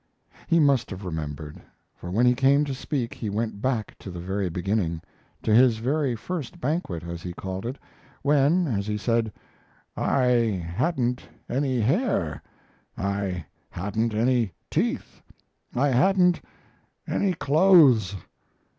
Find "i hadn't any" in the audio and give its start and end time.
9.95-11.81, 12.97-14.55, 15.75-17.35